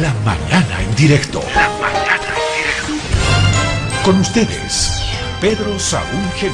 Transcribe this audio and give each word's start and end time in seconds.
La 0.00 0.12
mañana 0.26 0.82
en 0.82 0.94
directo. 0.94 1.40
La 1.54 1.70
mañana 1.80 2.28
en 2.28 2.44
directo. 2.52 4.04
Con 4.04 4.20
ustedes, 4.20 5.02
Pedro 5.40 5.78
Saúl 5.78 6.22
Gil. 6.34 6.50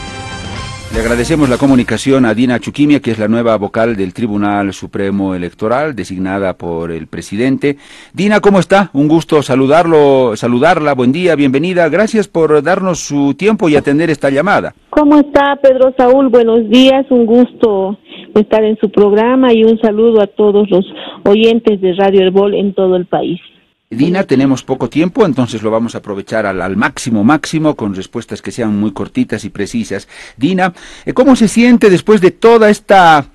Le 0.94 1.00
agradecemos 1.00 1.48
la 1.48 1.56
comunicación 1.56 2.24
a 2.24 2.34
Dina 2.34 2.60
Chuquimia, 2.60 3.00
que 3.00 3.10
es 3.10 3.18
la 3.18 3.26
nueva 3.26 3.56
vocal 3.56 3.96
del 3.96 4.14
Tribunal 4.14 4.72
Supremo 4.72 5.34
Electoral, 5.34 5.96
designada 5.96 6.52
por 6.52 6.92
el 6.92 7.08
presidente. 7.08 7.78
Dina, 8.12 8.40
¿cómo 8.40 8.60
está? 8.60 8.90
Un 8.92 9.08
gusto 9.08 9.42
saludarlo, 9.42 10.36
saludarla. 10.36 10.92
Buen 10.94 11.10
día, 11.10 11.34
bienvenida. 11.34 11.88
Gracias 11.88 12.28
por 12.28 12.62
darnos 12.62 13.00
su 13.00 13.34
tiempo 13.34 13.68
y 13.68 13.74
atender 13.74 14.10
esta 14.10 14.30
llamada. 14.30 14.74
¿Cómo 14.90 15.18
está, 15.18 15.56
Pedro 15.60 15.92
Saúl? 15.96 16.28
Buenos 16.28 16.68
días. 16.68 17.06
Un 17.10 17.26
gusto 17.26 17.98
estar 18.40 18.64
en 18.64 18.76
su 18.78 18.90
programa 18.90 19.52
y 19.52 19.64
un 19.64 19.80
saludo 19.80 20.20
a 20.22 20.26
todos 20.26 20.70
los 20.70 20.84
oyentes 21.24 21.80
de 21.80 21.94
Radio 21.94 22.22
Herbol 22.22 22.54
en 22.54 22.74
todo 22.74 22.96
el 22.96 23.06
país. 23.06 23.40
Dina, 23.90 24.24
tenemos 24.24 24.62
poco 24.62 24.88
tiempo, 24.88 25.26
entonces 25.26 25.62
lo 25.62 25.70
vamos 25.70 25.94
a 25.94 25.98
aprovechar 25.98 26.46
al, 26.46 26.76
máximo, 26.76 27.24
máximo, 27.24 27.76
con 27.76 27.94
respuestas 27.94 28.40
que 28.40 28.50
sean 28.50 28.74
muy 28.80 28.92
cortitas 28.92 29.44
y 29.44 29.50
precisas. 29.50 30.08
Dina, 30.38 30.72
eh, 31.04 31.12
¿cómo 31.12 31.36
se 31.36 31.46
siente 31.46 31.90
después 31.90 32.22
de 32.22 32.30
toda 32.30 32.70
esta 32.70 33.26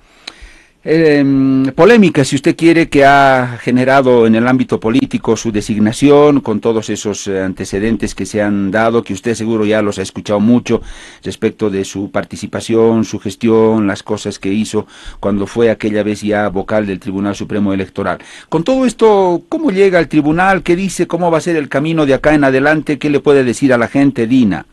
eh, 0.90 1.72
polémica, 1.74 2.24
si 2.24 2.36
usted 2.36 2.56
quiere, 2.56 2.88
que 2.88 3.04
ha 3.04 3.58
generado 3.60 4.26
en 4.26 4.34
el 4.34 4.48
ámbito 4.48 4.80
político 4.80 5.36
su 5.36 5.52
designación, 5.52 6.40
con 6.40 6.60
todos 6.60 6.88
esos 6.88 7.28
antecedentes 7.28 8.14
que 8.14 8.24
se 8.24 8.40
han 8.40 8.70
dado, 8.70 9.02
que 9.02 9.12
usted 9.12 9.34
seguro 9.34 9.66
ya 9.66 9.82
los 9.82 9.98
ha 9.98 10.02
escuchado 10.02 10.40
mucho 10.40 10.80
respecto 11.22 11.68
de 11.68 11.84
su 11.84 12.10
participación, 12.10 13.04
su 13.04 13.18
gestión, 13.18 13.86
las 13.86 14.02
cosas 14.02 14.38
que 14.38 14.50
hizo 14.50 14.86
cuando 15.20 15.46
fue 15.46 15.70
aquella 15.70 16.02
vez 16.02 16.22
ya 16.22 16.48
vocal 16.48 16.86
del 16.86 17.00
Tribunal 17.00 17.34
Supremo 17.34 17.74
Electoral. 17.74 18.18
Con 18.48 18.64
todo 18.64 18.86
esto, 18.86 19.42
¿cómo 19.48 19.70
llega 19.70 19.98
al 19.98 20.08
tribunal? 20.08 20.62
¿Qué 20.62 20.74
dice? 20.74 21.06
¿Cómo 21.06 21.30
va 21.30 21.38
a 21.38 21.42
ser 21.42 21.56
el 21.56 21.68
camino 21.68 22.06
de 22.06 22.14
acá 22.14 22.32
en 22.32 22.44
adelante? 22.44 22.98
¿Qué 22.98 23.10
le 23.10 23.20
puede 23.20 23.44
decir 23.44 23.74
a 23.74 23.78
la 23.78 23.88
gente, 23.88 24.26
Dina? 24.26 24.64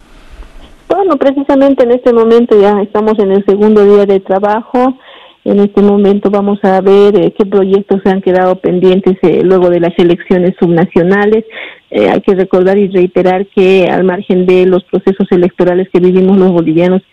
Bueno, 0.88 1.18
precisamente 1.18 1.84
en 1.84 1.92
este 1.92 2.14
momento 2.14 2.60
ya 2.60 2.80
estamos 2.82 3.18
en 3.20 3.32
el 3.32 3.44
segundo 3.46 3.84
día 3.84 4.06
de 4.06 4.20
trabajo. 4.20 4.98
En 5.46 5.60
este 5.60 5.84
momento 5.84 6.32
vamos 6.32 6.58
a 6.64 6.82
ver 6.82 7.16
eh, 7.16 7.32
qué 7.38 7.46
proyectos 7.46 8.02
se 8.04 8.10
han 8.10 8.24
quedado 8.24 8.56
pendientes 8.56 9.16
eh, 9.22 9.42
luego 9.44 9.70
de 9.70 9.80
las 9.80 9.94
elecciones 10.00 10.56
subnacionales. 10.60 11.46
Eh, 11.92 12.10
hay 12.10 12.20
que 12.22 12.34
recordar 12.34 12.80
y 12.80 12.88
reiterar 12.88 13.46
que 13.56 13.86
al 13.86 14.04
margen 14.04 14.48
de 14.48 14.66
los 14.66 14.84
procesos 14.86 15.32
electorales 15.32 15.88
que 15.94 16.00
vivimos 16.00 16.40
los 16.40 16.52
bolivianos 16.52 17.04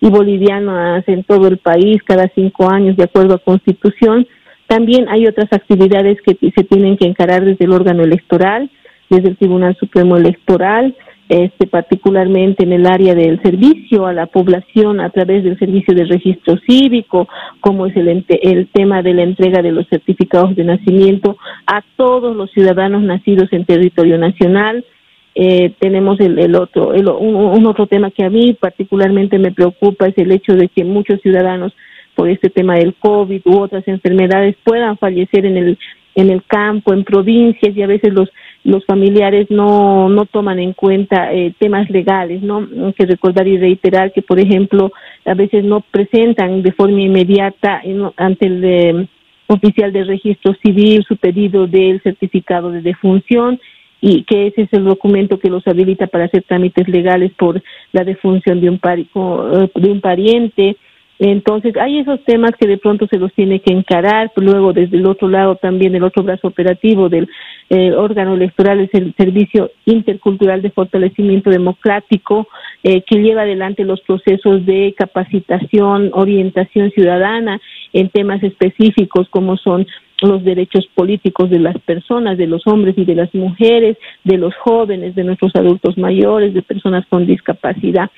y 0.00 0.08
bolivianas 0.08 1.06
en 1.06 1.22
todo 1.24 1.48
el 1.48 1.58
país 1.58 2.02
cada 2.04 2.32
cinco 2.34 2.70
años 2.70 2.96
de 2.96 3.04
acuerdo 3.04 3.34
a 3.34 3.44
constitución, 3.44 4.26
también 4.66 5.06
hay 5.10 5.26
otras 5.26 5.52
actividades 5.52 6.16
que 6.22 6.34
se 6.50 6.64
tienen 6.64 6.96
que 6.96 7.06
encarar 7.06 7.44
desde 7.44 7.66
el 7.66 7.72
órgano 7.72 8.04
electoral, 8.04 8.70
desde 9.10 9.28
el 9.28 9.36
Tribunal 9.36 9.76
Supremo 9.78 10.16
Electoral, 10.16 10.96
este, 11.32 11.66
particularmente 11.66 12.62
en 12.62 12.74
el 12.74 12.86
área 12.86 13.14
del 13.14 13.40
servicio 13.40 14.06
a 14.06 14.12
la 14.12 14.26
población 14.26 15.00
a 15.00 15.08
través 15.08 15.42
del 15.42 15.58
servicio 15.58 15.94
de 15.94 16.04
registro 16.04 16.58
cívico, 16.66 17.26
como 17.60 17.86
es 17.86 17.96
el, 17.96 18.26
el 18.28 18.68
tema 18.68 19.00
de 19.00 19.14
la 19.14 19.22
entrega 19.22 19.62
de 19.62 19.72
los 19.72 19.88
certificados 19.88 20.54
de 20.54 20.64
nacimiento 20.64 21.38
a 21.66 21.82
todos 21.96 22.36
los 22.36 22.50
ciudadanos 22.50 23.02
nacidos 23.02 23.50
en 23.52 23.64
territorio 23.64 24.18
nacional. 24.18 24.84
Eh, 25.34 25.72
tenemos 25.78 26.20
el, 26.20 26.38
el 26.38 26.54
otro, 26.54 26.92
el, 26.92 27.08
un, 27.08 27.64
otro 27.64 27.86
tema 27.86 28.10
que 28.10 28.26
a 28.26 28.28
mí 28.28 28.52
particularmente 28.52 29.38
me 29.38 29.52
preocupa 29.52 30.08
es 30.08 30.18
el 30.18 30.32
hecho 30.32 30.52
de 30.52 30.68
que 30.68 30.84
muchos 30.84 31.18
ciudadanos 31.22 31.72
por 32.14 32.28
este 32.28 32.50
tema 32.50 32.74
del 32.74 32.92
COVID 32.96 33.40
u 33.46 33.58
otras 33.58 33.88
enfermedades 33.88 34.54
puedan 34.62 34.98
fallecer 34.98 35.46
en 35.46 35.56
el 35.56 35.78
en 36.14 36.30
el 36.30 36.44
campo, 36.44 36.92
en 36.92 37.04
provincias 37.04 37.76
y 37.76 37.82
a 37.82 37.86
veces 37.86 38.12
los 38.12 38.28
los 38.64 38.84
familiares 38.84 39.48
no, 39.50 40.08
no 40.08 40.24
toman 40.26 40.58
en 40.60 40.72
cuenta 40.72 41.32
eh, 41.32 41.52
temas 41.58 41.90
legales, 41.90 42.42
¿no? 42.42 42.66
Que 42.96 43.06
recordar 43.06 43.48
y 43.48 43.58
reiterar 43.58 44.12
que, 44.12 44.22
por 44.22 44.38
ejemplo, 44.38 44.92
a 45.24 45.34
veces 45.34 45.64
no 45.64 45.80
presentan 45.80 46.62
de 46.62 46.72
forma 46.72 47.00
inmediata 47.00 47.82
ante 48.16 48.46
el 48.46 48.64
eh, 48.64 49.08
oficial 49.48 49.92
de 49.92 50.04
registro 50.04 50.54
civil 50.64 51.04
su 51.06 51.16
pedido 51.16 51.66
del 51.66 52.00
certificado 52.02 52.70
de 52.70 52.82
defunción 52.82 53.60
y 54.00 54.24
que 54.24 54.48
ese 54.48 54.62
es 54.62 54.72
el 54.72 54.84
documento 54.84 55.38
que 55.38 55.50
los 55.50 55.66
habilita 55.66 56.06
para 56.06 56.24
hacer 56.24 56.44
trámites 56.44 56.88
legales 56.88 57.32
por 57.36 57.62
la 57.92 58.04
defunción 58.04 58.60
de 58.60 58.70
un, 58.70 58.80
eh, 58.84 59.70
de 59.74 59.90
un 59.90 60.00
pariente 60.00 60.76
entonces, 61.18 61.76
hay 61.76 61.98
esos 61.98 62.22
temas 62.24 62.52
que 62.58 62.66
de 62.66 62.78
pronto 62.78 63.06
se 63.06 63.18
los 63.18 63.32
tiene 63.34 63.60
que 63.60 63.72
encarar, 63.72 64.32
luego 64.36 64.72
desde 64.72 64.96
el 64.96 65.06
otro 65.06 65.28
lado 65.28 65.56
también 65.56 65.94
el 65.94 66.02
otro 66.02 66.22
brazo 66.22 66.48
operativo 66.48 67.08
del 67.08 67.28
eh, 67.70 67.92
órgano 67.92 68.34
electoral 68.34 68.80
es 68.80 68.90
el 68.92 69.14
Servicio 69.16 69.70
Intercultural 69.84 70.62
de 70.62 70.70
Fortalecimiento 70.70 71.50
Democrático, 71.50 72.48
eh, 72.82 73.02
que 73.02 73.20
lleva 73.20 73.42
adelante 73.42 73.84
los 73.84 74.00
procesos 74.00 74.66
de 74.66 74.94
capacitación, 74.98 76.10
orientación 76.12 76.90
ciudadana 76.90 77.60
en 77.92 78.08
temas 78.08 78.42
específicos 78.42 79.28
como 79.28 79.56
son 79.56 79.86
los 80.22 80.44
derechos 80.44 80.88
políticos 80.94 81.50
de 81.50 81.58
las 81.58 81.78
personas, 81.80 82.38
de 82.38 82.46
los 82.46 82.66
hombres 82.66 82.96
y 82.96 83.04
de 83.04 83.14
las 83.14 83.34
mujeres, 83.34 83.96
de 84.24 84.38
los 84.38 84.54
jóvenes, 84.56 85.14
de 85.14 85.24
nuestros 85.24 85.54
adultos 85.56 85.98
mayores, 85.98 86.54
de 86.54 86.62
personas 86.62 87.04
con 87.06 87.26
discapacidad. 87.26 88.10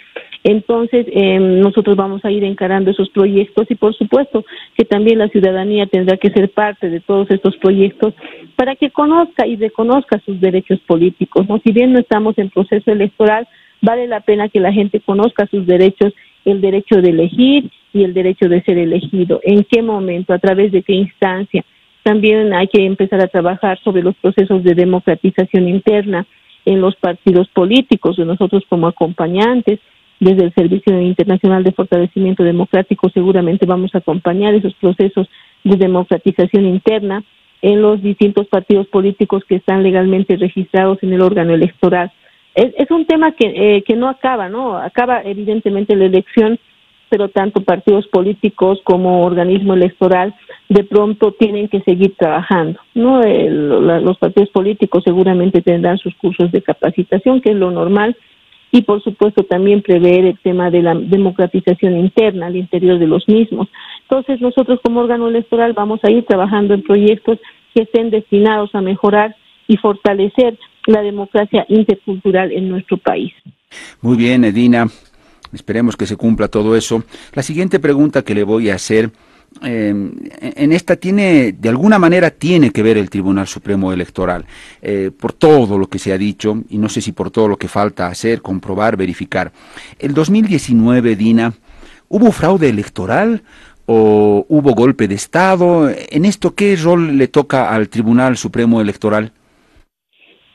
Entonces, 0.45 1.07
eh, 1.11 1.39
nosotros 1.39 1.97
vamos 1.97 2.23
a 2.23 2.31
ir 2.31 2.45
encarando 2.45 2.91
esos 2.91 3.09
proyectos 3.09 3.67
y, 3.71 3.77
por 3.77 3.97
supuesto, 3.97 4.45
que 4.77 4.85
también 4.85 5.19
la 5.19 5.29
ciudadanía 5.29 5.87
tendrá 5.87 6.19
que 6.19 6.31
ser 6.31 6.51
parte 6.51 6.91
de 6.91 7.01
todos 7.01 7.31
estos 7.31 7.57
proyectos 7.57 8.13
para 8.55 8.77
que 8.77 8.91
conozca 8.91 9.47
y 9.47 9.57
reconozca 9.57 10.21
sus 10.27 10.39
derechos 10.41 10.81
políticos. 10.81 11.49
¿no? 11.49 11.59
Si 11.65 11.73
bien 11.73 11.95
no 11.95 11.99
estamos 11.99 12.37
en 12.37 12.51
proceso 12.51 12.93
electoral, 12.93 13.49
vale 13.81 14.07
la 14.07 14.21
pena 14.21 14.51
que 14.51 14.61
la 14.61 14.71
gente 14.71 15.01
conozca 15.01 15.47
sus 15.47 15.67
derechos, 15.67 16.13
el 16.45 16.61
derecho 16.61 17.01
de 17.01 17.09
elegir 17.09 17.71
y 17.95 18.05
el 18.05 18.13
derecho 18.13 18.47
de 18.51 18.63
ser 18.65 18.77
elegido. 18.77 19.41
¿En 19.45 19.65
qué 19.65 19.81
momento? 19.83 20.35
¿A 20.35 20.39
través 20.39 20.73
de 20.73 20.83
qué 20.83 20.93
instancia? 20.93 21.65
También 22.03 22.53
hay 22.53 22.69
que 22.69 22.85
empezar 22.85 23.23
a 23.23 23.29
trabajar 23.29 23.81
sobre 23.83 24.03
los 24.03 24.15
procesos 24.17 24.63
de 24.63 24.75
democratización 24.75 25.71
interna 25.71 26.27
en 26.67 26.83
los 26.83 26.97
partidos 26.97 27.49
políticos, 27.49 28.17
de 28.17 28.27
nosotros 28.27 28.63
como 28.69 28.87
acompañantes, 28.87 29.81
desde 30.25 30.45
el 30.45 30.55
Servicio 30.55 30.99
Internacional 31.01 31.63
de 31.63 31.73
Fortalecimiento 31.73 32.43
Democrático 32.43 33.11
seguramente 33.11 33.67
vamos 33.67 33.95
a 33.95 33.99
acompañar 33.99 34.55
esos 34.55 34.75
procesos 34.75 35.29
de 35.63 35.77
democratización 35.77 36.65
interna 36.65 37.23
en 37.61 37.83
los 37.83 38.03
distintos 38.03 38.47
partidos 38.49 38.87
políticos 38.89 39.43
que 39.47 39.57
están 39.57 39.83
legalmente 39.83 40.37
registrados 40.37 40.99
en 41.03 41.13
el 41.13 41.21
órgano 41.21 41.55
electoral. 41.55 42.11
Es, 42.55 42.91
un 42.91 43.05
tema 43.05 43.33
que, 43.33 43.47
eh, 43.47 43.83
que 43.83 43.97
no 43.97 44.09
acaba, 44.09 44.49
¿no? 44.49 44.79
Acaba 44.79 45.23
evidentemente 45.23 45.97
la 45.97 46.05
elección, 46.05 46.59
pero 47.11 47.29
tanto 47.29 47.63
partidos 47.63 48.07
políticos 48.07 48.81
como 48.85 49.25
organismo 49.25 49.75
electoral 49.75 50.35
de 50.69 50.85
pronto 50.85 51.33
tienen 51.33 51.69
que 51.69 51.81
seguir 51.81 52.15
trabajando, 52.17 52.81
¿no? 52.95 53.21
los 53.21 54.19
partidos 54.19 54.49
políticos 54.51 55.03
seguramente 55.05 55.61
tendrán 55.61 55.99
sus 55.99 56.15
cursos 56.17 56.51
de 56.51 56.63
capacitación, 56.63 57.41
que 57.41 57.51
es 57.51 57.57
lo 57.57 57.71
normal, 57.71 58.17
y 58.75 58.83
por 58.83 59.01
supuesto 59.05 59.45
también 59.45 59.83
prever 59.83 60.25
el 60.25 60.39
tema 60.41 60.69
de 60.69 60.83
la 60.83 60.97
democratización 60.97 61.97
interna 61.97 62.47
al 62.47 62.57
interior 62.57 62.99
de 62.99 63.07
los 63.07 63.23
mismos. 63.29 63.69
Entonces 64.03 64.41
nosotros 64.41 64.81
como 64.83 64.99
órgano 64.99 65.29
electoral 65.29 65.75
vamos 65.75 66.01
a 66.03 66.11
ir 66.11 66.25
trabajando 66.25 66.75
en 66.75 66.83
proyectos 66.83 67.39
que 67.73 67.83
estén 67.83 68.11
destinados 68.11 68.75
a 68.75 68.81
mejorar 68.81 69.37
y 69.69 69.77
fortalecer 69.77 70.59
la 70.89 71.03
democracia 71.03 71.65
intercultural 71.69 72.51
en 72.51 72.69
nuestro 72.69 72.97
país. 72.97 73.33
Muy 74.03 74.17
bien, 74.17 74.43
Edina. 74.43 74.89
Esperemos 75.53 75.97
que 75.97 76.07
se 76.07 76.17
cumpla 76.17 76.49
todo 76.49 76.75
eso. 76.75 77.05
La 77.33 77.45
siguiente 77.45 77.79
pregunta 77.79 78.23
que 78.23 78.35
le 78.35 78.43
voy 78.43 78.71
a 78.71 78.75
hacer 78.75 79.13
Em, 79.63 80.13
en 80.41 80.73
esta 80.73 80.97
tiene, 80.97 81.53
de 81.53 81.69
alguna 81.69 81.99
manera 81.99 82.31
tiene 82.31 82.71
que 82.71 82.83
ver 82.83 82.99
el 82.99 83.09
Tribunal 83.09 83.47
Supremo 83.47 83.93
Electoral, 83.93 84.45
eh, 84.83 85.11
por 85.17 85.33
todo 85.33 85.79
lo 85.79 85.89
que 85.89 85.99
se 85.99 86.13
ha 86.13 86.19
dicho, 86.19 86.63
y 86.69 86.79
no 86.79 86.89
sé 86.89 87.01
si 87.01 87.13
por 87.13 87.31
todo 87.31 87.49
lo 87.49 87.57
que 87.57 87.69
falta 87.69 88.09
hacer, 88.09 88.43
comprobar, 88.43 88.97
verificar. 88.97 89.53
El 89.99 90.13
2019, 90.13 91.17
Dina, 91.17 91.55
¿hubo 92.09 92.33
fraude 92.33 92.69
electoral 92.69 93.43
o 93.87 94.45
hubo 94.49 94.75
golpe 94.75 95.09
de 95.09 95.15
Estado? 95.15 95.89
¿En 95.89 96.25
esto 96.25 96.55
qué 96.55 96.77
rol 96.77 97.17
le 97.17 97.29
toca 97.29 97.71
al 97.71 97.89
Tribunal 97.89 98.37
Supremo 98.37 98.81
Electoral? 98.81 99.33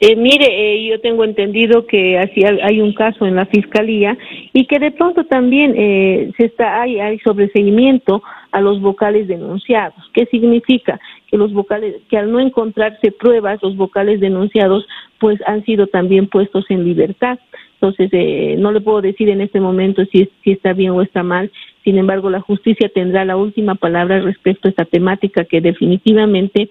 Eh, 0.02 0.16
mire, 0.16 0.46
eh, 0.48 0.86
yo 0.86 1.02
tengo 1.02 1.26
entendido 1.26 1.86
que 1.86 2.18
así 2.18 2.42
hay 2.46 2.80
un 2.80 2.94
caso 2.94 3.26
en 3.26 3.36
la 3.36 3.46
fiscalía 3.46 4.18
y 4.54 4.66
que 4.66 4.80
de 4.80 4.92
pronto 4.92 5.26
también 5.26 5.74
eh, 5.76 6.32
se 6.38 6.46
está 6.46 6.82
hay, 6.82 7.00
hay 7.00 7.20
sobreseguimiento 7.20 8.24
a 8.52 8.62
los 8.62 8.80
vocales 8.82 9.28
denunciados. 9.28 10.10
¿Qué 10.14 10.26
significa? 10.28 11.00
Que 11.28 11.38
los 11.38 11.52
vocales, 11.52 11.96
que 12.10 12.18
al 12.18 12.32
no 12.32 12.40
encontrarse 12.40 13.12
pruebas, 13.12 13.62
los 13.62 13.76
vocales 13.76 14.20
denunciados, 14.20 14.88
pues 15.20 15.40
han 15.46 15.66
sido 15.66 15.88
también 15.88 16.28
puestos 16.28 16.66
en 16.70 16.86
libertad. 16.86 17.38
Entonces, 17.74 18.10
eh, 18.12 18.56
no 18.58 18.72
le 18.72 18.82
puedo 18.82 19.02
decir 19.02 19.30
en 19.30 19.42
este 19.42 19.60
momento 19.60 20.04
si, 20.12 20.30
si 20.44 20.52
está 20.52 20.74
bien 20.74 20.92
o 20.92 21.02
está 21.02 21.24
mal. 21.24 21.52
Sin 21.84 21.98
embargo, 21.98 22.30
la 22.30 22.42
justicia 22.42 22.90
tendrá 22.90 23.24
la 23.26 23.38
última 23.38 23.76
palabra 23.76 24.20
respecto 24.20 24.68
a 24.68 24.72
esta 24.72 24.86
temática 24.86 25.46
que 25.46 25.62
definitivamente 25.62 26.70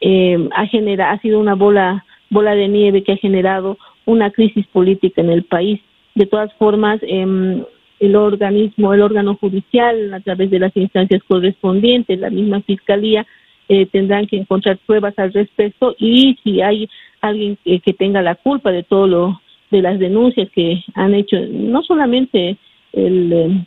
eh, 0.00 0.48
ha 0.54 0.66
generado, 0.66 1.12
ha 1.12 1.18
sido 1.20 1.38
una 1.38 1.54
bola, 1.54 2.04
bola 2.32 2.54
de 2.54 2.66
nieve 2.66 3.04
que 3.04 3.12
ha 3.12 3.16
generado 3.16 3.78
una 4.06 4.30
crisis 4.30 4.66
política 4.68 5.20
en 5.20 5.30
el 5.30 5.44
país. 5.44 5.80
De 6.14 6.26
todas 6.26 6.52
formas, 6.54 6.98
eh, 7.02 7.62
el 8.00 8.16
organismo, 8.16 8.92
el 8.92 9.02
órgano 9.02 9.36
judicial, 9.36 10.12
a 10.12 10.20
través 10.20 10.50
de 10.50 10.58
las 10.58 10.76
instancias 10.76 11.22
correspondientes, 11.28 12.18
la 12.18 12.30
misma 12.30 12.62
fiscalía, 12.62 13.26
eh, 13.68 13.86
tendrán 13.86 14.26
que 14.26 14.36
encontrar 14.36 14.78
pruebas 14.86 15.16
al 15.18 15.32
respecto 15.32 15.94
y 15.98 16.36
si 16.42 16.60
hay 16.60 16.88
alguien 17.20 17.56
que, 17.64 17.92
tenga 17.92 18.20
la 18.20 18.34
culpa 18.34 18.72
de 18.72 18.82
todo 18.82 19.06
lo 19.06 19.40
de 19.70 19.82
las 19.82 19.98
denuncias 19.98 20.50
que 20.50 20.82
han 20.94 21.14
hecho, 21.14 21.36
no 21.48 21.82
solamente 21.82 22.56
el, 22.92 23.64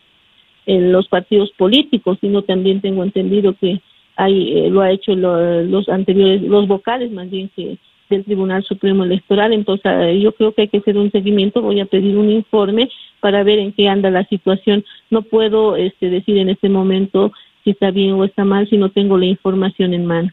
en 0.66 0.92
los 0.92 1.08
partidos 1.08 1.52
políticos, 1.58 2.18
sino 2.20 2.42
también 2.42 2.82
tengo 2.82 3.04
entendido 3.04 3.54
que 3.54 3.80
hay, 4.18 4.60
eh, 4.60 4.70
lo 4.70 4.82
ha 4.82 4.92
hecho 4.92 5.16
los 5.16 5.88
anteriores, 5.90 6.42
los 6.42 6.68
vocales 6.68 7.12
más 7.12 7.30
bien 7.30 7.50
que 7.56 7.78
del 8.10 8.24
Tribunal 8.24 8.64
Supremo 8.64 9.04
Electoral. 9.04 9.54
Entonces, 9.54 9.92
eh, 10.00 10.20
yo 10.20 10.32
creo 10.34 10.54
que 10.54 10.64
hay 10.64 10.68
que 10.68 10.78
hacer 10.78 10.98
un 10.98 11.12
seguimiento. 11.12 11.62
Voy 11.62 11.80
a 11.80 11.86
pedir 11.86 12.18
un 12.18 12.30
informe 12.30 12.90
para 13.20 13.44
ver 13.44 13.60
en 13.60 13.72
qué 13.72 13.88
anda 13.88 14.10
la 14.10 14.26
situación. 14.26 14.84
No 15.10 15.22
puedo 15.22 15.76
este, 15.76 16.10
decir 16.10 16.38
en 16.38 16.50
este 16.50 16.70
momento 16.70 17.32
si 17.64 17.72
está 17.72 17.92
bien 17.92 18.12
o 18.14 18.24
está 18.24 18.46
mal 18.46 18.70
si 18.70 18.78
no 18.78 18.90
tengo 18.90 19.18
la 19.18 19.26
información 19.26 19.94
en 19.94 20.06
mano. 20.06 20.30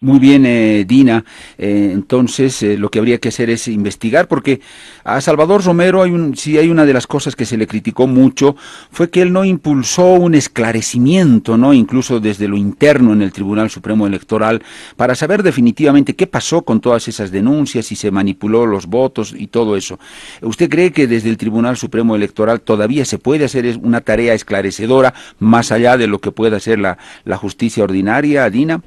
Muy 0.00 0.20
bien, 0.20 0.46
eh, 0.46 0.84
Dina. 0.86 1.24
Eh, 1.58 1.90
entonces, 1.92 2.62
eh, 2.62 2.78
lo 2.78 2.88
que 2.88 3.00
habría 3.00 3.18
que 3.18 3.30
hacer 3.30 3.50
es 3.50 3.66
investigar, 3.66 4.28
porque 4.28 4.60
a 5.02 5.20
Salvador 5.20 5.64
Romero 5.64 6.02
hay 6.02 6.12
un, 6.12 6.36
sí 6.36 6.56
hay 6.56 6.68
una 6.70 6.86
de 6.86 6.92
las 6.92 7.08
cosas 7.08 7.34
que 7.34 7.44
se 7.44 7.56
le 7.56 7.66
criticó 7.66 8.06
mucho, 8.06 8.54
fue 8.92 9.10
que 9.10 9.22
él 9.22 9.32
no 9.32 9.44
impulsó 9.44 10.12
un 10.12 10.36
esclarecimiento, 10.36 11.56
no, 11.58 11.74
incluso 11.74 12.20
desde 12.20 12.46
lo 12.46 12.56
interno 12.56 13.12
en 13.12 13.22
el 13.22 13.32
Tribunal 13.32 13.70
Supremo 13.70 14.06
Electoral, 14.06 14.62
para 14.96 15.16
saber 15.16 15.42
definitivamente 15.42 16.14
qué 16.14 16.28
pasó 16.28 16.62
con 16.62 16.80
todas 16.80 17.08
esas 17.08 17.32
denuncias, 17.32 17.86
si 17.86 17.96
se 17.96 18.12
manipuló 18.12 18.66
los 18.66 18.86
votos 18.86 19.34
y 19.36 19.48
todo 19.48 19.76
eso. 19.76 19.98
¿Usted 20.42 20.70
cree 20.70 20.92
que 20.92 21.08
desde 21.08 21.28
el 21.28 21.36
Tribunal 21.36 21.76
Supremo 21.76 22.14
Electoral 22.14 22.60
todavía 22.60 23.04
se 23.04 23.18
puede 23.18 23.46
hacer 23.46 23.76
una 23.82 24.00
tarea 24.00 24.34
esclarecedora 24.34 25.12
más 25.40 25.72
allá 25.72 25.96
de 25.96 26.06
lo 26.06 26.20
que 26.20 26.30
pueda 26.30 26.58
hacer 26.58 26.78
la, 26.78 26.98
la 27.24 27.36
justicia 27.36 27.82
ordinaria, 27.82 28.48
Dina? 28.48 28.80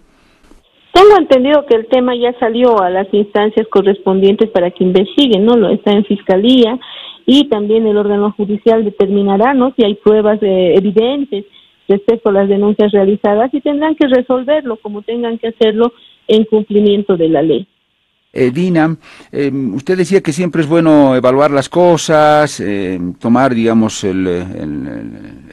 Tengo 0.93 1.17
entendido 1.17 1.65
que 1.65 1.75
el 1.75 1.88
tema 1.88 2.15
ya 2.15 2.38
salió 2.39 2.81
a 2.81 2.89
las 2.89 3.07
instancias 3.13 3.65
correspondientes 3.69 4.49
para 4.49 4.71
que 4.71 4.83
investiguen, 4.83 5.45
¿no? 5.45 5.55
Lo 5.55 5.69
está 5.69 5.91
en 5.91 6.03
fiscalía 6.05 6.77
y 7.25 7.47
también 7.47 7.88
el 7.88 7.97
órgano 7.97 8.33
judicial 8.33 8.83
determinará, 8.83 9.53
¿no? 9.53 9.73
Si 9.75 9.85
hay 9.85 9.95
pruebas 9.95 10.39
eh, 10.41 10.73
evidentes 10.75 11.45
respecto 11.88 12.29
a 12.29 12.33
las 12.33 12.49
denuncias 12.49 12.91
realizadas 12.91 13.53
y 13.53 13.61
tendrán 13.61 13.95
que 13.95 14.07
resolverlo 14.07 14.77
como 14.77 15.01
tengan 15.01 15.38
que 15.38 15.47
hacerlo 15.47 15.93
en 16.27 16.45
cumplimiento 16.45 17.15
de 17.15 17.29
la 17.29 17.41
ley. 17.41 17.67
Eh, 18.33 18.49
Dina, 18.49 18.97
eh, 19.31 19.51
usted 19.51 19.97
decía 19.97 20.21
que 20.21 20.31
siempre 20.31 20.61
es 20.61 20.67
bueno 20.67 21.15
evaluar 21.17 21.51
las 21.51 21.67
cosas, 21.67 22.61
eh, 22.61 22.97
tomar, 23.19 23.53
digamos, 23.53 24.05
el, 24.05 24.23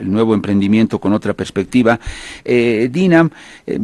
nuevo 0.03 0.33
emprendimiento 0.33 1.01
con 1.01 1.13
otra 1.13 1.35
perspectiva. 1.35 1.99
Eh, 2.45 2.89
Dina, 2.91 3.29
eh, 3.67 3.81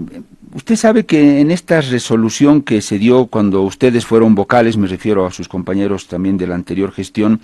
Usted 0.54 0.76
sabe 0.76 1.04
que 1.04 1.40
en 1.40 1.50
esta 1.50 1.80
resolución 1.80 2.62
que 2.62 2.80
se 2.80 2.96
dio 2.96 3.26
cuando 3.26 3.62
ustedes 3.62 4.06
fueron 4.06 4.36
vocales, 4.36 4.76
me 4.76 4.86
refiero 4.86 5.26
a 5.26 5.32
sus 5.32 5.48
compañeros 5.48 6.06
también 6.06 6.38
de 6.38 6.46
la 6.46 6.54
anterior 6.54 6.92
gestión, 6.92 7.40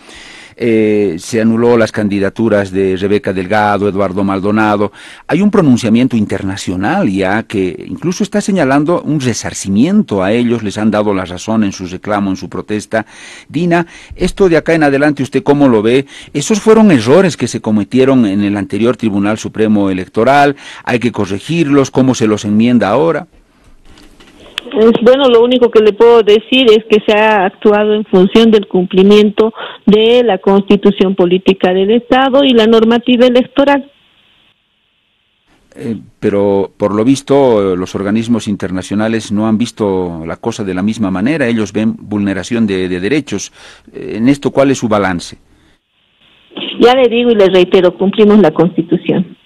eh, 0.57 1.17
se 1.19 1.41
anuló 1.41 1.77
las 1.77 1.91
candidaturas 1.91 2.71
de 2.71 2.97
Rebeca 2.97 3.33
Delgado, 3.33 3.89
Eduardo 3.89 4.23
Maldonado. 4.23 4.93
Hay 5.27 5.43
un 5.43 5.51
pronunciamiento 5.51 6.17
internacional 6.17 7.11
ya 7.11 7.43
que 7.43 7.85
incluso 7.89 8.23
está 8.23 8.41
señalando 8.41 9.03
un 9.03 9.19
resarcimiento 9.19 10.23
a 10.23 10.31
ellos, 10.31 10.63
les 10.63 10.79
han 10.79 10.93
dado 10.93 11.13
la 11.13 11.25
razón 11.25 11.65
en 11.65 11.73
su 11.73 11.87
reclamo, 11.87 12.31
en 12.31 12.37
su 12.37 12.49
protesta. 12.49 13.07
Dina, 13.49 13.89
esto 14.15 14.49
de 14.49 14.57
acá 14.57 14.75
en 14.75 14.85
adelante, 14.85 15.25
¿usted 15.25 15.43
cómo 15.43 15.67
lo 15.67 15.83
ve? 15.83 16.07
Esos 16.33 16.61
fueron 16.61 16.93
errores 16.93 17.37
que 17.37 17.49
se 17.49 17.61
cometieron 17.61 18.25
en 18.25 18.45
el 18.45 18.57
anterior 18.57 18.97
Tribunal 18.97 19.37
Supremo 19.37 19.91
Electoral, 19.91 20.55
hay 20.85 21.01
que 21.01 21.11
corregirlos, 21.11 21.91
¿cómo 21.91 22.15
se 22.15 22.29
los 22.29 22.45
enmienda 22.45 22.91
ahora? 22.91 23.00
Bueno, 25.03 25.29
lo 25.29 25.43
único 25.43 25.71
que 25.71 25.81
le 25.81 25.93
puedo 25.93 26.23
decir 26.23 26.67
es 26.71 26.85
que 26.89 27.01
se 27.07 27.13
ha 27.19 27.45
actuado 27.47 27.95
en 27.95 28.05
función 28.05 28.51
del 28.51 28.67
cumplimiento 28.67 29.53
de 29.87 30.23
la 30.23 30.39
constitución 30.39 31.15
política 31.15 31.73
del 31.73 31.91
Estado 31.91 32.45
y 32.45 32.51
la 32.51 32.67
normativa 32.67 33.27
electoral. 33.27 33.91
Eh, 35.75 35.97
pero 36.19 36.71
por 36.77 36.95
lo 36.95 37.05
visto 37.05 37.77
los 37.77 37.95
organismos 37.95 38.49
internacionales 38.49 39.31
no 39.31 39.47
han 39.47 39.57
visto 39.57 40.25
la 40.27 40.37
cosa 40.37 40.65
de 40.65 40.75
la 40.75 40.83
misma 40.83 41.11
manera, 41.11 41.47
ellos 41.47 41.73
ven 41.73 41.95
vulneración 41.97 42.67
de, 42.67 42.89
de 42.89 43.01
derechos. 43.01 43.53
Eh, 43.93 44.15
en 44.17 44.29
esto, 44.29 44.51
¿cuál 44.51 44.71
es 44.71 44.79
su 44.79 44.89
balance? 44.89 45.39
Ya 46.81 46.95
le 46.95 47.09
digo 47.09 47.31
y 47.31 47.35
le 47.35 47.47
reitero, 47.47 47.97
cumplimos 47.97 48.39
la 48.41 48.51
constitución 48.51 49.37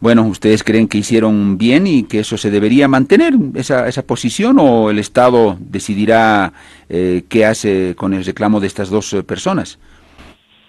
bueno, 0.00 0.26
¿ustedes 0.26 0.62
creen 0.62 0.88
que 0.88 0.98
hicieron 0.98 1.56
bien 1.56 1.86
y 1.86 2.02
que 2.02 2.20
eso 2.20 2.36
se 2.36 2.50
debería 2.50 2.86
mantener, 2.88 3.34
esa, 3.54 3.88
esa 3.88 4.02
posición, 4.02 4.58
o 4.58 4.90
el 4.90 4.98
Estado 4.98 5.56
decidirá 5.58 6.52
eh, 6.88 7.22
qué 7.28 7.46
hace 7.46 7.94
con 7.96 8.12
el 8.12 8.24
reclamo 8.24 8.60
de 8.60 8.66
estas 8.66 8.90
dos 8.90 9.12
eh, 9.14 9.22
personas? 9.22 9.78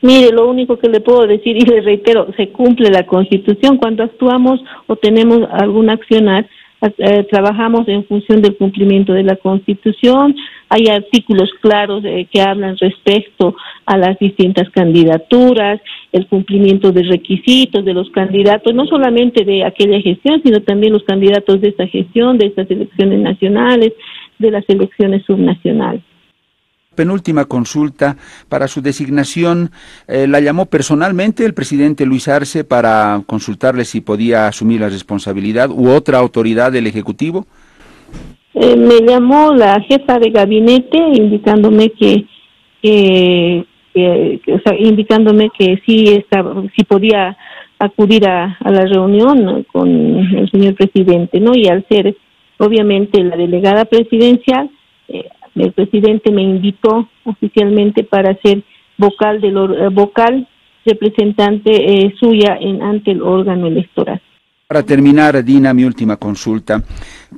Mire, 0.02 0.32
lo 0.32 0.48
único 0.48 0.78
que 0.78 0.90
le 0.90 1.02
puedo 1.02 1.26
decir, 1.26 1.58
y 1.58 1.62
le 1.62 1.82
reitero, 1.82 2.28
se 2.38 2.50
cumple 2.50 2.90
la 2.90 3.06
Constitución. 3.06 3.78
Cuando 3.78 4.04
actuamos 4.04 4.62
o 4.86 4.96
tenemos 4.96 5.42
algún 5.52 5.90
accionar, 5.90 6.48
eh, 6.82 7.24
trabajamos 7.30 7.88
en 7.88 8.06
función 8.06 8.42
del 8.42 8.56
cumplimiento 8.56 9.14
de 9.14 9.24
la 9.24 9.36
Constitución. 9.36 10.36
Hay 10.70 10.88
artículos 10.88 11.50
claros 11.62 12.04
eh, 12.06 12.28
que 12.32 12.42
hablan 12.42 12.78
respecto 12.78 13.56
a 13.86 13.98
las 13.98 14.20
distintas 14.20 14.70
candidaturas, 14.70 15.82
el 16.12 16.28
cumplimiento 16.28 16.92
de 16.92 17.04
requisitos 17.04 17.84
de 17.84 17.94
los 17.94 18.10
candidatos, 18.12 18.74
no 18.74 18.86
solamente 18.86 19.44
de 19.44 19.66
aquella 19.66 20.00
gestión, 20.02 20.42
sino 20.44 20.62
también 20.62 20.94
los 20.94 21.04
candidatos 21.04 21.62
de 21.62 21.70
esta 21.70 21.88
gestión, 21.88 22.38
de 22.38 22.48
estas 22.48 22.70
elecciones 22.70 23.20
nacionales, 23.20 23.94
de 24.38 24.52
las 24.52 24.64
elecciones 24.68 25.24
subnacionales 25.26 26.04
penúltima 26.98 27.46
consulta 27.46 28.18
para 28.50 28.68
su 28.68 28.82
designación. 28.82 29.72
Eh, 30.10 30.28
¿La 30.28 30.42
llamó 30.42 30.66
personalmente 30.66 31.46
el 31.46 31.54
presidente 31.54 32.06
Luis 32.06 32.28
Arce 32.28 32.66
para 32.66 33.22
consultarle 33.26 33.86
si 33.86 34.02
podía 34.02 34.48
asumir 34.48 34.82
la 34.82 34.90
responsabilidad 34.90 35.70
u 35.70 35.90
otra 35.90 36.18
autoridad 36.18 36.74
del 36.74 36.88
Ejecutivo? 36.88 37.46
Eh, 38.54 38.76
me 38.76 39.00
llamó 39.10 39.54
la 39.54 39.80
jefa 39.82 40.20
de 40.20 40.32
gabinete 40.32 40.98
indicándome 40.98 41.92
que, 41.92 42.26
que, 42.82 43.66
que, 43.94 44.42
o 44.52 44.60
sea, 44.60 44.74
indicándome 44.78 45.52
sí, 45.86 46.10
estaba, 46.10 46.64
sí 46.76 46.84
podía 46.84 47.38
acudir 47.80 48.28
a, 48.28 48.58
a 48.60 48.72
la 48.72 48.86
reunión 48.86 49.64
con 49.72 49.88
el 49.88 50.50
señor 50.52 50.74
presidente, 50.74 51.40
¿no? 51.40 51.52
Y 51.56 51.68
al 51.68 51.86
ser 51.88 52.16
obviamente 52.58 53.24
la 53.24 53.38
delegada 53.38 53.86
presidencial, 53.86 54.70
eh, 55.08 55.30
el 55.62 55.74
presidente 55.74 56.32
me 56.32 56.44
invitó 56.44 57.10
oficialmente 57.26 58.04
para 58.04 58.36
ser 58.42 58.64
vocal 58.98 59.42
del 59.42 59.58
eh, 59.58 59.90
vocal 59.90 60.48
representante 60.86 61.72
eh, 61.72 62.14
suya 62.20 62.58
en 62.60 62.82
ante 62.82 63.12
el 63.12 63.22
órgano 63.22 63.68
electoral. 63.68 64.22
Para 64.70 64.84
terminar, 64.84 65.42
Dina, 65.46 65.74
mi 65.74 65.86
última 65.86 66.18
consulta. 66.18 66.84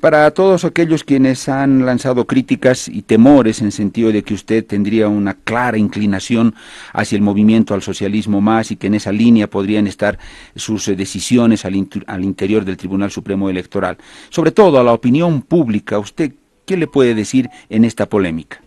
Para 0.02 0.32
todos 0.32 0.66
aquellos 0.66 1.04
quienes 1.04 1.48
han 1.48 1.86
lanzado 1.86 2.26
críticas 2.26 2.88
y 2.88 3.04
temores 3.04 3.62
en 3.62 3.72
sentido 3.72 4.12
de 4.12 4.24
que 4.24 4.34
usted 4.34 4.66
tendría 4.66 5.08
una 5.08 5.36
clara 5.36 5.78
inclinación 5.78 6.56
hacia 6.92 7.18
el 7.18 7.22
movimiento 7.22 7.76
al 7.76 7.84
socialismo 7.84 8.42
más 8.42 8.72
y 8.72 8.78
que 8.78 8.88
en 8.88 8.96
esa 8.96 9.12
línea 9.12 9.48
podrían 9.48 9.86
estar 9.86 10.18
sus 10.56 10.88
eh, 10.88 10.96
decisiones 10.96 11.66
al, 11.66 11.76
al 12.08 12.24
interior 12.24 12.66
del 12.66 12.78
Tribunal 12.78 13.12
Supremo 13.12 13.48
Electoral, 13.48 13.98
sobre 14.30 14.50
todo 14.50 14.80
a 14.80 14.84
la 14.84 14.94
opinión 14.94 15.44
pública, 15.44 16.00
¿usted 16.00 16.34
¿Qué 16.70 16.78
le 16.78 16.86
puede 16.86 17.16
decir 17.16 17.50
en 17.72 17.84
esta 17.84 18.06
polémica? 18.06 18.62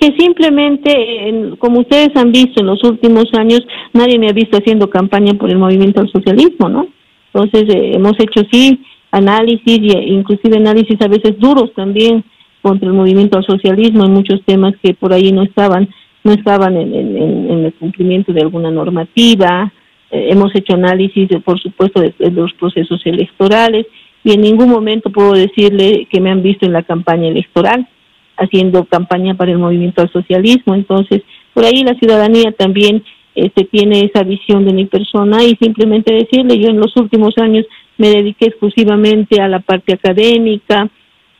Que 0.00 0.08
simplemente, 0.18 1.54
como 1.60 1.78
ustedes 1.78 2.08
han 2.16 2.32
visto 2.32 2.60
en 2.60 2.66
los 2.66 2.82
últimos 2.82 3.26
años, 3.38 3.60
nadie 3.92 4.18
me 4.18 4.28
ha 4.28 4.32
visto 4.32 4.58
haciendo 4.58 4.90
campaña 4.90 5.34
por 5.34 5.50
el 5.50 5.58
movimiento 5.58 6.00
al 6.00 6.10
socialismo, 6.10 6.68
¿no? 6.68 6.88
Entonces, 7.32 7.72
eh, 7.72 7.92
hemos 7.94 8.14
hecho 8.18 8.42
sí 8.50 8.80
análisis, 9.12 9.78
y 9.80 9.92
eh, 9.92 10.04
inclusive 10.08 10.56
análisis 10.56 11.00
a 11.00 11.06
veces 11.06 11.38
duros 11.38 11.72
también 11.76 12.24
contra 12.60 12.88
el 12.88 12.94
movimiento 12.94 13.38
al 13.38 13.46
socialismo 13.46 14.04
en 14.04 14.12
muchos 14.12 14.42
temas 14.44 14.74
que 14.82 14.94
por 14.94 15.12
ahí 15.12 15.30
no 15.30 15.44
estaban 15.44 15.88
no 16.24 16.32
estaban 16.32 16.76
en, 16.76 17.66
el 17.66 17.72
cumplimiento 17.74 18.32
de 18.32 18.40
alguna 18.40 18.72
normativa. 18.72 19.72
Eh, 20.10 20.30
hemos 20.30 20.52
hecho 20.56 20.74
análisis, 20.74 21.28
de, 21.28 21.38
por 21.38 21.60
supuesto, 21.60 22.00
de 22.00 22.30
los 22.32 22.52
procesos 22.54 23.00
electorales 23.04 23.86
y 24.24 24.32
en 24.32 24.40
ningún 24.40 24.70
momento 24.70 25.10
puedo 25.10 25.32
decirle 25.32 26.08
que 26.10 26.20
me 26.20 26.30
han 26.30 26.42
visto 26.42 26.64
en 26.64 26.72
la 26.72 26.82
campaña 26.82 27.28
electoral 27.28 27.86
haciendo 28.36 28.84
campaña 28.84 29.34
para 29.34 29.52
el 29.52 29.58
movimiento 29.58 30.02
al 30.02 30.10
socialismo. 30.10 30.74
Entonces, 30.74 31.22
por 31.52 31.64
ahí 31.64 31.84
la 31.84 31.94
ciudadanía 31.94 32.50
también 32.52 33.04
este, 33.34 33.64
tiene 33.64 34.00
esa 34.00 34.24
visión 34.24 34.64
de 34.64 34.72
mi 34.72 34.86
persona 34.86 35.44
y 35.44 35.56
simplemente 35.56 36.14
decirle, 36.14 36.58
yo 36.58 36.70
en 36.70 36.80
los 36.80 36.96
últimos 36.96 37.36
años 37.38 37.66
me 37.98 38.08
dediqué 38.08 38.46
exclusivamente 38.46 39.40
a 39.40 39.48
la 39.48 39.60
parte 39.60 39.94
académica, 39.94 40.88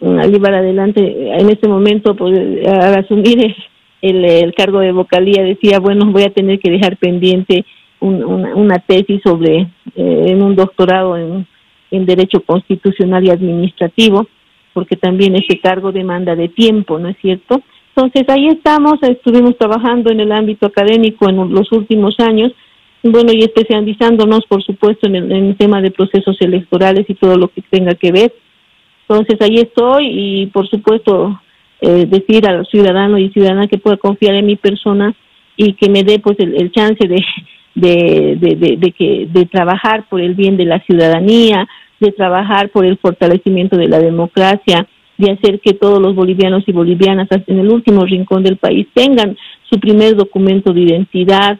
mm, 0.01 0.19
a 0.19 0.27
llevar 0.27 0.55
adelante, 0.55 1.01
en 1.01 1.49
este 1.49 1.67
momento, 1.67 2.15
pues, 2.15 2.39
al 2.67 2.95
asumir 2.97 3.57
el, 4.03 4.55
cargo 4.55 4.81
de 4.81 4.93
vocalía, 4.93 5.43
decía, 5.43 5.81
bueno, 5.81 6.07
voy 6.13 6.25
a 6.25 6.31
tener 6.31 6.59
que 6.61 6.71
dejar 6.71 6.97
pendiente 6.99 7.65
una, 8.01 8.79
tesis 8.81 9.23
sobre, 9.25 9.61
eh, 9.97 10.25
en 10.27 10.43
un 10.43 10.55
doctorado 10.55 11.17
en, 11.17 11.47
en 11.97 12.07
Derecho 12.07 12.41
Constitucional 12.41 13.25
y 13.25 13.31
Administrativo, 13.31 14.27
porque 14.73 14.97
también 14.97 15.37
ese 15.37 15.61
cargo 15.61 15.93
demanda 15.93 16.35
de 16.35 16.49
tiempo, 16.49 16.99
¿no 16.99 17.09
es 17.09 17.17
cierto? 17.21 17.63
Entonces 17.97 18.25
ahí 18.29 18.49
estamos, 18.49 18.95
estuvimos 19.03 19.57
trabajando 19.57 20.11
en 20.11 20.21
el 20.21 20.33
ámbito 20.33 20.67
académico 20.67 21.29
en 21.29 21.55
los 21.55 21.71
últimos 21.71 22.19
años, 22.19 22.53
bueno, 23.05 23.33
y 23.33 23.45
especializándonos, 23.45 24.47
por 24.47 24.65
supuesto, 24.65 25.07
en 25.07 25.31
el, 25.31 25.57
tema 25.57 25.81
de 25.81 25.91
procesos 25.91 26.37
electorales 26.41 27.05
y 27.09 27.15
todo 27.15 27.37
lo 27.37 27.49
que 27.49 27.63
tenga 27.63 27.95
que 27.95 28.11
ver. 28.11 28.35
Entonces 29.07 29.37
ahí 29.43 29.59
estoy 29.59 30.07
y, 30.09 30.47
por 30.47 30.69
supuesto, 30.69 31.39
eh, 31.83 32.07
decir 32.07 32.49
al 32.49 32.67
ciudadano 32.67 33.19
y 33.19 33.29
ciudadana 33.29 33.67
que 33.67 33.79
pueda 33.79 33.99
confiar 33.99 34.35
en 34.35 34.47
mi 34.47 34.57
persona 34.57 35.15
y 35.57 35.75
que 35.75 35.91
me 35.91 36.03
dé 36.03 36.19
pues 36.19 36.39
el, 36.41 36.73
chance 36.73 37.07
de, 37.07 37.23
de, 37.75 38.77
de, 38.77 38.93
que, 38.93 39.29
de 39.31 39.47
trabajar 39.47 40.09
por 40.09 40.21
el 40.21 40.35
bien 40.35 40.57
de 40.57 40.65
la 40.65 40.81
ciudadanía, 40.81 41.69
de 42.01 42.13
trabajar 42.13 42.71
por 42.71 42.85
el 42.85 42.99
fortalecimiento 42.99 43.77
de 43.77 43.89
la 43.89 43.99
democracia, 43.99 44.87
de 45.17 45.33
hacer 45.33 45.61
que 45.61 45.75
todos 45.75 46.01
los 46.01 46.15
bolivianos 46.15 46.65
y 46.67 46.73
bolivianas 46.73 47.29
en 47.47 47.59
el 47.59 47.69
último 47.71 48.05
rincón 48.05 48.43
del 48.43 48.57
país 48.57 48.87
tengan 48.95 49.37
su 49.71 49.79
primer 49.79 50.17
documento 50.17 50.73
de 50.73 50.81
identidad, 50.81 51.59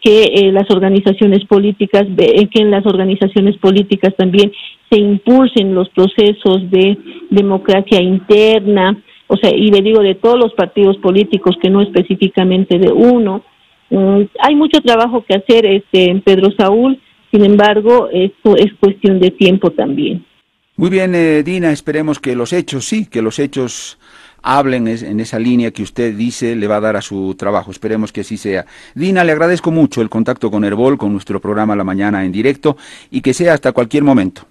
que 0.00 0.24
eh, 0.24 0.52
las 0.52 0.68
organizaciones 0.70 1.44
políticas, 1.44 2.04
que 2.16 2.62
en 2.62 2.70
las 2.70 2.84
organizaciones 2.86 3.56
políticas 3.58 4.14
también 4.16 4.52
se 4.90 4.98
impulsen 4.98 5.74
los 5.74 5.88
procesos 5.90 6.70
de 6.70 6.98
democracia 7.30 8.02
interna, 8.02 9.00
o 9.28 9.36
sea, 9.36 9.50
y 9.54 9.68
le 9.68 9.82
digo 9.82 10.02
de 10.02 10.14
todos 10.14 10.38
los 10.38 10.52
partidos 10.54 10.96
políticos, 10.98 11.56
que 11.60 11.70
no 11.70 11.82
específicamente 11.82 12.78
de 12.78 12.92
uno. 12.92 13.42
Mm, 13.90 14.22
hay 14.40 14.54
mucho 14.54 14.80
trabajo 14.80 15.24
que 15.28 15.36
hacer, 15.36 15.66
este, 15.66 16.20
Pedro 16.24 16.50
Saúl, 16.56 16.98
sin 17.36 17.44
embargo, 17.44 18.08
esto 18.10 18.56
es 18.56 18.72
cuestión 18.80 19.20
de 19.20 19.30
tiempo 19.30 19.70
también. 19.70 20.24
Muy 20.76 20.88
bien, 20.88 21.14
eh, 21.14 21.42
Dina, 21.42 21.70
esperemos 21.70 22.18
que 22.18 22.34
los 22.34 22.54
hechos, 22.54 22.86
sí, 22.86 23.04
que 23.04 23.20
los 23.20 23.38
hechos 23.38 23.98
hablen 24.42 24.88
en 24.88 25.20
esa 25.20 25.38
línea 25.38 25.70
que 25.70 25.82
usted 25.82 26.14
dice 26.14 26.56
le 26.56 26.66
va 26.66 26.76
a 26.76 26.80
dar 26.80 26.96
a 26.96 27.02
su 27.02 27.34
trabajo. 27.34 27.70
Esperemos 27.70 28.10
que 28.10 28.22
así 28.22 28.38
sea. 28.38 28.64
Dina, 28.94 29.22
le 29.22 29.32
agradezco 29.32 29.70
mucho 29.70 30.00
el 30.00 30.08
contacto 30.08 30.50
con 30.50 30.64
Herbol, 30.64 30.96
con 30.96 31.12
nuestro 31.12 31.40
programa 31.40 31.76
La 31.76 31.84
Mañana 31.84 32.24
en 32.24 32.32
directo 32.32 32.78
y 33.10 33.20
que 33.20 33.34
sea 33.34 33.52
hasta 33.52 33.72
cualquier 33.72 34.02
momento. 34.02 34.46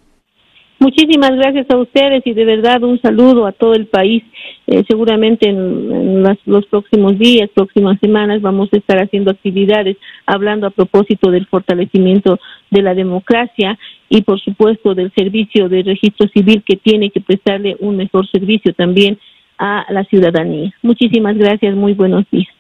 Muchísimas 0.78 1.32
gracias 1.32 1.68
a 1.70 1.78
ustedes 1.78 2.22
y 2.26 2.34
de 2.34 2.44
verdad 2.44 2.84
un 2.84 3.02
saludo 3.02 3.48
a 3.48 3.54
todo 3.54 3.74
el 3.74 3.86
país. 3.86 4.24
Eh, 4.68 4.84
seguramente 4.88 5.50
en, 5.50 6.22
los 6.46 6.66
próximos 6.68 7.18
días, 7.18 7.50
próximas 7.54 8.00
semanas 8.00 8.42
vamos 8.42 8.70
a 8.74 8.78
estar 8.78 8.98
haciendo 8.98 9.32
actividades 9.32 9.96
hablando 10.26 10.68
a 10.68 10.72
propósito 10.72 11.32
del 11.32 11.48
fortalecimiento 11.48 12.40
de 12.72 12.82
la 12.82 12.94
democracia 12.94 13.78
y 14.10 14.22
por 14.22 14.40
supuesto 14.42 14.94
del 14.94 15.12
servicio 15.16 15.70
de 15.70 15.84
registro 15.84 16.28
civil 16.30 16.64
que 16.66 16.76
tiene 16.76 17.10
que 17.10 17.22
prestarle 17.22 17.78
un 17.80 17.96
mejor 17.96 18.28
servicio 18.30 18.74
también 18.74 19.18
a 19.58 19.86
la 19.90 20.04
ciudadanía. 20.04 20.74
Muchísimas 20.82 21.38
gracias, 21.38 21.76
muy 21.76 21.94
buenos 21.94 22.26
días. 22.32 22.55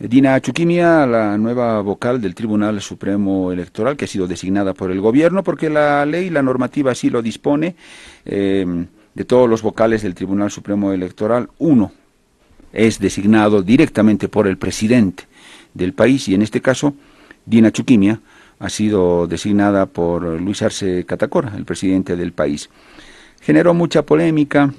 Dina 0.00 0.40
Chuquimia, 0.40 1.06
la 1.06 1.36
nueva 1.38 1.80
vocal 1.82 2.20
del 2.20 2.36
Tribunal 2.36 2.80
Supremo 2.80 3.50
Electoral, 3.50 3.96
que 3.96 4.04
ha 4.04 4.08
sido 4.08 4.28
designada 4.28 4.72
por 4.72 4.92
el 4.92 5.00
gobierno, 5.00 5.42
porque 5.42 5.68
la 5.68 6.06
ley, 6.06 6.30
la 6.30 6.40
normativa 6.40 6.92
así 6.92 7.10
lo 7.10 7.20
dispone, 7.20 7.74
em, 8.24 8.86
de 9.14 9.24
todos 9.24 9.50
los 9.50 9.60
vocales 9.60 10.02
del 10.02 10.14
Tribunal 10.14 10.52
Supremo 10.52 10.92
Electoral, 10.92 11.48
uno 11.58 11.90
es 12.72 13.00
designado 13.00 13.62
directamente 13.62 14.28
por 14.28 14.46
el 14.46 14.56
presidente 14.56 15.24
del 15.74 15.92
país, 15.94 16.28
y 16.28 16.34
en 16.34 16.42
este 16.42 16.60
caso, 16.60 16.94
Dina 17.44 17.72
Chuquimia 17.72 18.20
ha 18.60 18.68
sido 18.68 19.26
designada 19.26 19.86
por 19.86 20.22
Luis 20.40 20.62
Arce 20.62 21.04
Catacora, 21.06 21.54
el 21.56 21.64
presidente 21.64 22.14
del 22.14 22.30
país. 22.30 22.70
Generó 23.40 23.74
mucha 23.74 24.02
polémica, 24.02 24.72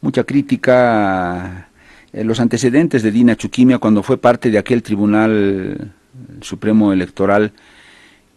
mucha 0.00 0.24
crítica 0.24 1.68
eh, 2.12 2.24
los 2.24 2.40
antecedentes 2.40 3.02
de 3.02 3.10
Dina 3.10 3.36
Chuquimia 3.36 3.78
cuando 3.78 4.02
fue 4.02 4.18
parte 4.18 4.50
de 4.50 4.58
aquel 4.58 4.82
Tribunal 4.82 5.92
Supremo 6.40 6.92
Electoral 6.92 7.52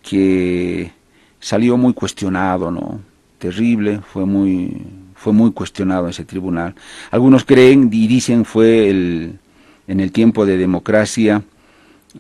que 0.02 0.92
salió 1.40 1.78
muy 1.78 1.94
cuestionado, 1.94 2.70
¿no? 2.72 3.02
Terrible, 3.40 4.00
fue 4.02 4.26
muy 4.26 4.82
fue 5.16 5.32
muy 5.32 5.52
cuestionado 5.52 6.10
ese 6.10 6.26
tribunal. 6.26 6.76
Algunos 7.10 7.46
creen 7.46 7.90
y 7.92 8.08
dicen 8.08 8.44
fue 8.44 8.90
el, 8.90 9.40
en 9.88 10.00
el 10.02 10.12
tiempo 10.12 10.46
de 10.46 10.58
democracia, 10.58 11.42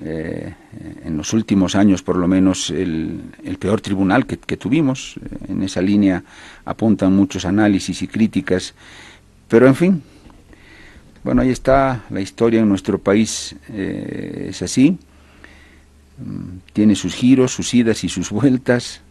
eh, 0.01 0.53
en 1.03 1.17
los 1.17 1.33
últimos 1.33 1.75
años 1.75 2.01
por 2.01 2.15
lo 2.15 2.29
menos, 2.29 2.69
el, 2.69 3.21
el 3.43 3.57
peor 3.57 3.81
tribunal 3.81 4.25
que, 4.25 4.37
que, 4.37 4.55
tuvimos. 4.55 5.15
En 5.49 5.61
esa 5.63 5.81
línea 5.81 6.23
apuntan 6.63 7.13
muchos 7.13 7.43
análisis 7.43 8.01
y 8.01 8.07
críticas, 8.07 8.73
pero 9.49 9.67
en 9.67 9.75
fin, 9.75 10.03
bueno, 11.23 11.41
ahí 11.41 11.49
está 11.49 12.03
la 12.09 12.21
historia 12.21 12.59
en 12.59 12.69
nuestro 12.69 12.99
país, 12.99 13.55
eh, 13.69 14.47
es 14.49 14.61
así, 14.61 14.97
mm, 16.17 16.57
tiene 16.73 16.95
sus 16.95 17.15
giros, 17.15 17.53
sus 17.53 17.73
idas 17.73 18.03
y 18.03 18.09
sus 18.09 18.29
vueltas. 18.29 19.01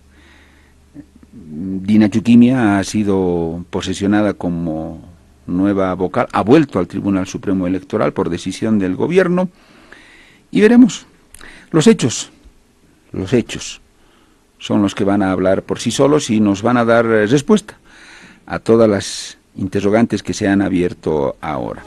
Dina 1.33 2.11
Chuquimia 2.11 2.79
ha 2.79 2.85
sido 2.85 3.65
posesionada 3.71 4.35
como 4.35 5.01
nueva 5.47 5.95
vocal, 5.95 6.29
ha 6.33 6.43
vuelto 6.43 6.79
al 6.79 6.87
Tribunal 6.87 7.27
Supremo 7.27 7.67
Electoral 7.67 8.13
por 8.13 8.29
decisión 8.29 8.79
del 8.79 8.97
gobierno. 8.97 9.49
Y 10.51 10.61
veremos. 10.61 11.07
Los 11.71 11.87
hechos, 11.87 12.31
los 13.13 13.33
hechos 13.33 13.81
son 14.59 14.83
los 14.83 14.95
que 14.95 15.05
van 15.05 15.23
a 15.23 15.33
hablar 15.33 15.63
por 15.63 15.81
sí 15.81 15.91
solos 15.91 16.29
y 16.31 16.39
nos 16.39 16.63
van 16.63 16.77
a 16.77 16.85
dar 16.85 17.07
respuesta 17.07 17.79
a 18.47 18.59
todas 18.59 18.89
las 18.89 19.39
interrogantes 19.57 20.23
que 20.23 20.35
se 20.35 20.49
han 20.49 20.63
abierto 20.63 21.37
ahora. 21.41 21.83